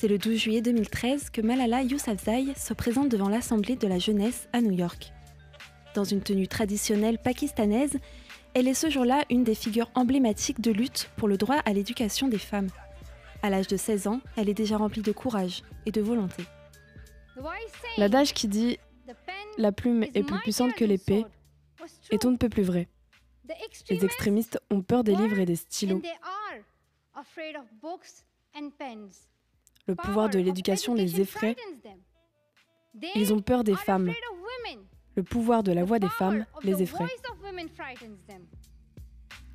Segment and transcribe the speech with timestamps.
[0.00, 4.48] C'est le 12 juillet 2013 que Malala Yousafzai se présente devant l'Assemblée de la jeunesse
[4.54, 5.12] à New York.
[5.94, 7.98] Dans une tenue traditionnelle pakistanaise,
[8.54, 12.28] elle est ce jour-là une des figures emblématiques de lutte pour le droit à l'éducation
[12.28, 12.68] des femmes.
[13.42, 16.44] À l'âge de 16 ans, elle est déjà remplie de courage et de volonté.
[17.98, 18.78] L'adage qui dit
[19.58, 21.26] La plume est plus puissante que l'épée
[22.10, 22.88] est on ne peut plus vrai.
[23.90, 26.00] Les extrémistes ont peur des livres et des stylos.
[29.86, 31.56] Le pouvoir de l'éducation les effraie.
[33.14, 34.12] Ils ont peur des femmes.
[35.16, 37.06] Le pouvoir de la voix des femmes les effraie.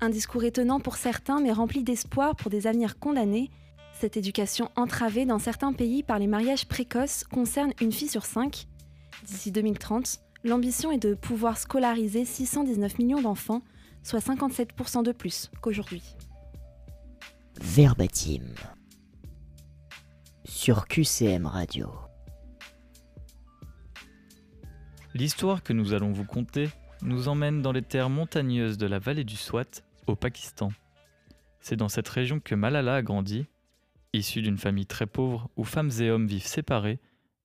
[0.00, 3.50] Un discours étonnant pour certains, mais rempli d'espoir pour des avenirs condamnés.
[3.94, 8.66] Cette éducation entravée dans certains pays par les mariages précoces concerne une fille sur cinq.
[9.26, 13.62] D'ici 2030, l'ambition est de pouvoir scolariser 619 millions d'enfants,
[14.04, 16.02] soit 57% de plus qu'aujourd'hui.
[17.60, 18.54] Verbatim
[25.14, 26.68] L'histoire que nous allons vous conter
[27.00, 30.70] nous emmène dans les terres montagneuses de la vallée du Swat, au Pakistan.
[31.60, 33.46] C'est dans cette région que Malala a grandi.
[34.12, 36.98] Issue d'une famille très pauvre où femmes et hommes vivent séparés,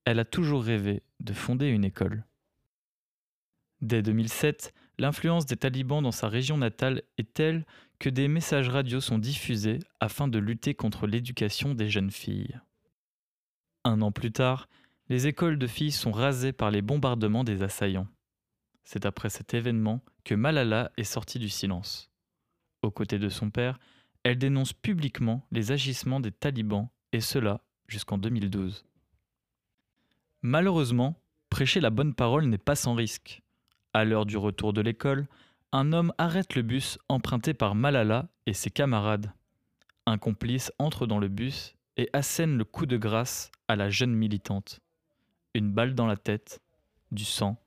[0.03, 2.25] elle a toujours rêvé de fonder une école.
[3.79, 7.65] Dès 2007, l'influence des talibans dans sa région natale est telle
[7.99, 12.59] que des messages radio sont diffusés afin de lutter contre l'éducation des jeunes filles.
[13.83, 14.69] Un an plus tard,
[15.09, 18.07] les écoles de filles sont rasées par les bombardements des assaillants.
[18.85, 22.09] C'est après cet événement que Malala est sortie du silence.
[22.81, 23.79] Aux côtés de son père,
[24.23, 28.85] elle dénonce publiquement les agissements des talibans, et cela jusqu'en 2012.
[30.41, 33.41] Malheureusement, prêcher la bonne parole n'est pas sans risque.
[33.93, 35.27] À l'heure du retour de l'école,
[35.71, 39.31] un homme arrête le bus emprunté par Malala et ses camarades.
[40.05, 44.13] Un complice entre dans le bus et assène le coup de grâce à la jeune
[44.13, 44.79] militante.
[45.53, 46.61] Une balle dans la tête,
[47.11, 47.57] du sang,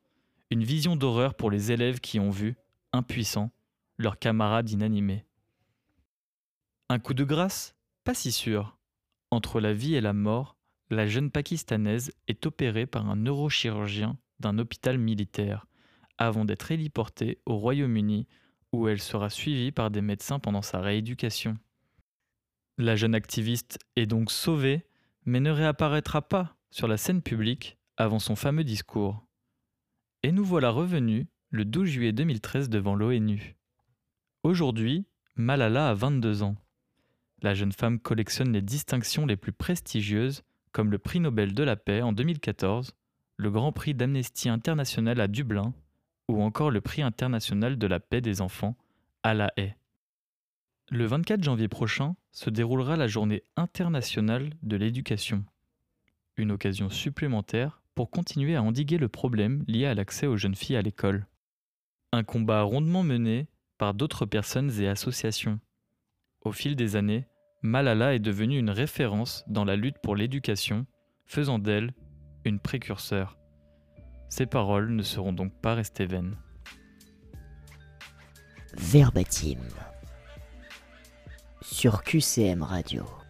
[0.50, 2.56] une vision d'horreur pour les élèves qui ont vu,
[2.92, 3.50] impuissants,
[3.98, 5.24] leurs camarades inanimés.
[6.88, 7.74] Un coup de grâce?
[8.04, 8.78] Pas si sûr.
[9.30, 10.56] Entre la vie et la mort,
[10.90, 15.66] la jeune pakistanaise est opérée par un neurochirurgien d'un hôpital militaire,
[16.18, 18.28] avant d'être héliportée au Royaume-Uni,
[18.72, 21.58] où elle sera suivie par des médecins pendant sa rééducation.
[22.78, 24.84] La jeune activiste est donc sauvée,
[25.24, 29.26] mais ne réapparaîtra pas sur la scène publique avant son fameux discours.
[30.22, 33.56] Et nous voilà revenus le 12 juillet 2013 devant l'ONU.
[34.42, 36.56] Aujourd'hui, Malala a 22 ans.
[37.40, 40.42] La jeune femme collectionne les distinctions les plus prestigieuses,
[40.72, 42.94] comme le prix Nobel de la paix en 2014,
[43.38, 45.72] le Grand Prix d'Amnesty International à Dublin,
[46.28, 48.76] ou encore le prix international de la paix des enfants
[49.22, 49.76] à La Haye.
[50.92, 55.44] Le 24 janvier prochain se déroulera la journée internationale de l'éducation.
[56.36, 60.76] Une occasion supplémentaire pour continuer à endiguer le problème lié à l'accès aux jeunes filles
[60.76, 61.26] à l'école.
[62.12, 63.48] Un combat rondement mené
[63.78, 65.58] par d'autres personnes et associations.
[66.42, 67.26] Au fil des années,
[67.62, 70.86] Malala est devenue une référence dans la lutte pour l'éducation,
[71.24, 71.94] faisant d'elle
[72.44, 73.36] une précurseur.
[74.28, 76.36] Ses paroles ne seront donc pas restées vaines.
[78.76, 79.58] Verbatim
[81.86, 83.25] sur QCM Radio.